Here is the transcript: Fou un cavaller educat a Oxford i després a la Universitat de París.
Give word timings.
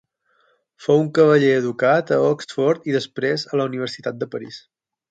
Fou 0.85 1.01
un 1.01 1.11
cavaller 1.17 1.51
educat 1.57 2.15
a 2.17 2.19
Oxford 2.33 2.91
i 2.93 2.99
després 2.99 3.47
a 3.53 3.63
la 3.63 3.71
Universitat 3.75 4.23
de 4.25 4.35
París. 4.37 4.65